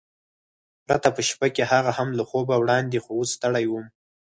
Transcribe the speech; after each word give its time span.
پرته 0.85 1.09
په 1.15 1.21
شپه 1.29 1.47
کې، 1.55 1.63
هغه 1.71 1.91
هم 1.97 2.09
له 2.17 2.23
خوبه 2.29 2.55
وړاندې، 2.57 2.97
خو 3.03 3.11
اوس 3.19 3.29
ستړی 3.37 3.65
وم. 3.67 3.85